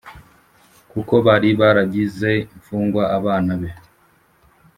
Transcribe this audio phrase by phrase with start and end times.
[0.91, 3.69] kuko bari baragize imfungwa abana bawe